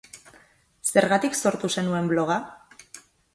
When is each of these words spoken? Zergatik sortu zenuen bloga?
Zergatik 0.91 1.37
sortu 1.41 1.71
zenuen 1.75 2.09
bloga? 2.15 2.39